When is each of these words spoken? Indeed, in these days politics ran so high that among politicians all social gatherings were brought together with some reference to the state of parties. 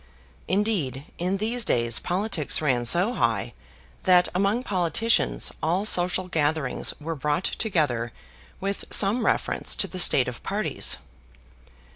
Indeed, 0.47 1.05
in 1.19 1.37
these 1.37 1.63
days 1.63 1.99
politics 1.99 2.59
ran 2.59 2.85
so 2.85 3.13
high 3.13 3.53
that 4.01 4.29
among 4.33 4.63
politicians 4.63 5.51
all 5.61 5.85
social 5.85 6.27
gatherings 6.27 6.91
were 6.99 7.13
brought 7.13 7.43
together 7.45 8.11
with 8.59 8.85
some 8.89 9.23
reference 9.27 9.75
to 9.75 9.87
the 9.87 9.99
state 9.99 10.27
of 10.27 10.41
parties. 10.41 10.97